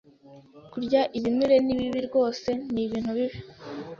kurya 0.71 1.01
ibinure 1.17 1.57
ni 1.65 1.73
bibi 1.79 1.99
..rwose 2.07 2.47
ni.. 2.73 2.79
ibintu 2.85 3.11
bibi. 3.17 3.37